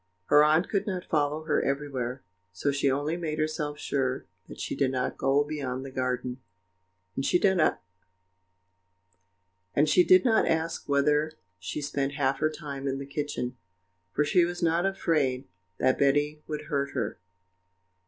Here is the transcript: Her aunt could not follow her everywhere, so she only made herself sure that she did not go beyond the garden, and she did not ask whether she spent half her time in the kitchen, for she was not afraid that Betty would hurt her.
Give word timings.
Her 0.29 0.43
aunt 0.43 0.67
could 0.67 0.87
not 0.87 1.05
follow 1.05 1.43
her 1.43 1.61
everywhere, 1.61 2.23
so 2.51 2.71
she 2.71 2.89
only 2.89 3.15
made 3.17 3.37
herself 3.37 3.77
sure 3.77 4.25
that 4.47 4.59
she 4.59 4.75
did 4.75 4.89
not 4.89 5.15
go 5.15 5.43
beyond 5.43 5.85
the 5.85 5.91
garden, 5.91 6.39
and 7.15 7.23
she 7.23 7.37
did 7.37 7.55
not 7.55 7.77
ask 10.47 10.89
whether 10.89 11.33
she 11.59 11.83
spent 11.83 12.13
half 12.13 12.39
her 12.39 12.49
time 12.49 12.87
in 12.87 12.97
the 12.97 13.05
kitchen, 13.05 13.57
for 14.11 14.25
she 14.25 14.43
was 14.43 14.63
not 14.63 14.87
afraid 14.87 15.47
that 15.77 15.99
Betty 15.99 16.41
would 16.47 16.61
hurt 16.63 16.93
her. 16.95 17.19